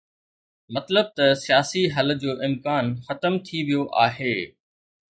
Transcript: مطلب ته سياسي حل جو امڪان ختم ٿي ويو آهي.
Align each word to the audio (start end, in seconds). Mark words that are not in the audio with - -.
مطلب 0.75 1.07
ته 1.17 1.25
سياسي 1.43 1.83
حل 1.95 2.09
جو 2.21 2.31
امڪان 2.47 2.85
ختم 3.05 3.33
ٿي 3.45 3.57
ويو 3.67 3.83
آهي. 4.05 4.37